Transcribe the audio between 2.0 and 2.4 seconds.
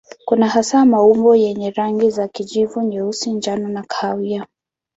za